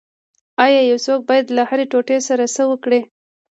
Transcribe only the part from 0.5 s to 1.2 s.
ایا یو څوک